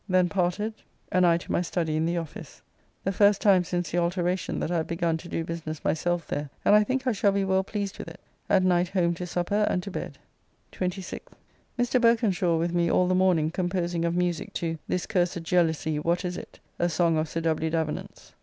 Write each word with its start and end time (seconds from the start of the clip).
Then 0.09 0.29
parted, 0.29 0.73
and 1.11 1.27
I 1.27 1.37
to 1.37 1.51
my 1.51 1.61
study 1.61 1.95
in 1.95 2.07
the 2.07 2.17
office. 2.17 2.63
The 3.03 3.11
first 3.11 3.39
time 3.39 3.63
since 3.63 3.91
the 3.91 3.99
alteracon 3.99 4.59
that 4.59 4.71
I 4.71 4.77
have 4.77 4.87
begun 4.87 5.15
to 5.17 5.27
do 5.29 5.43
business 5.43 5.83
myself 5.85 6.25
there, 6.27 6.49
and 6.65 6.73
I 6.73 6.83
think 6.83 7.05
I 7.05 7.11
shall 7.11 7.31
be 7.31 7.43
well 7.43 7.63
pleased 7.63 7.99
with 7.99 8.07
it. 8.07 8.19
At 8.49 8.63
night 8.63 8.89
home 8.89 9.13
to 9.13 9.27
supper 9.27 9.67
and 9.69 9.83
to 9.83 9.91
bed. 9.91 10.17
26th. 10.71 11.19
Mr. 11.77 12.01
Berkenshaw 12.01 12.57
with 12.57 12.73
me 12.73 12.89
all 12.89 13.07
the 13.07 13.13
morning 13.13 13.51
composing 13.51 14.03
of 14.03 14.15
musique 14.15 14.53
to 14.53 14.79
"This 14.87 15.05
cursed 15.05 15.43
jealousy, 15.43 15.99
what 15.99 16.25
is 16.25 16.35
it," 16.35 16.59
a 16.79 16.89
song 16.89 17.15
of 17.19 17.29
Sir 17.29 17.41
W. 17.41 17.69
Davenant's. 17.69 18.33